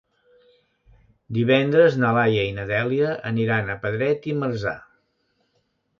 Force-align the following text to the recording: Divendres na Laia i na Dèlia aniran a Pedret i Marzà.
Divendres 1.37 1.99
na 2.03 2.13
Laia 2.19 2.47
i 2.53 2.55
na 2.61 2.65
Dèlia 2.71 3.13
aniran 3.33 3.69
a 3.75 3.79
Pedret 3.87 4.29
i 4.33 4.37
Marzà. 4.43 4.77